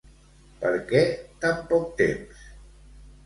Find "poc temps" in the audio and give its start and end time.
1.73-2.41